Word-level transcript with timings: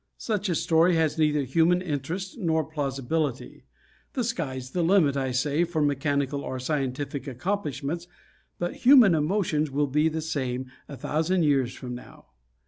Such 0.17 0.49
a 0.49 0.55
story 0.55 0.95
has 0.95 1.19
neither 1.19 1.43
human 1.43 1.79
interest 1.79 2.35
nor 2.39 2.63
plausibility. 2.63 3.65
The 4.13 4.23
sky's 4.23 4.71
the 4.71 4.81
limit, 4.81 5.15
I 5.15 5.29
say, 5.29 5.63
for 5.63 5.79
mechanical 5.79 6.41
or 6.41 6.57
scientific 6.59 7.27
accomplishments, 7.27 8.07
but 8.57 8.77
human 8.77 9.13
emotions 9.13 9.69
will 9.69 9.85
be 9.85 10.09
the 10.09 10.19
same 10.21 10.71
a 10.89 10.97
thousand 10.97 11.43
years 11.43 11.75
from 11.75 11.93
now. 11.93 12.29